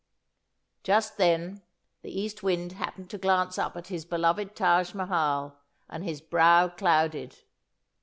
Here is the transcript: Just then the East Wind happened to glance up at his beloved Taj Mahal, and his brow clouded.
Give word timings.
Just 0.81 1.17
then 1.17 1.61
the 2.01 2.09
East 2.09 2.41
Wind 2.41 2.71
happened 2.71 3.11
to 3.11 3.19
glance 3.19 3.59
up 3.59 3.77
at 3.77 3.89
his 3.89 4.03
beloved 4.03 4.55
Taj 4.55 4.95
Mahal, 4.95 5.59
and 5.89 6.03
his 6.03 6.21
brow 6.21 6.69
clouded. 6.69 7.37